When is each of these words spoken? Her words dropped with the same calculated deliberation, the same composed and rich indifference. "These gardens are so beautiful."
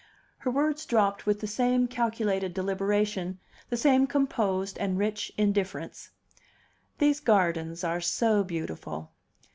Her 0.39 0.49
words 0.49 0.87
dropped 0.87 1.27
with 1.27 1.41
the 1.41 1.45
same 1.45 1.87
calculated 1.87 2.55
deliberation, 2.55 3.37
the 3.69 3.77
same 3.77 4.07
composed 4.07 4.79
and 4.79 4.97
rich 4.97 5.31
indifference. 5.37 6.09
"These 6.97 7.19
gardens 7.19 7.83
are 7.83 8.01
so 8.01 8.43
beautiful." 8.43 9.11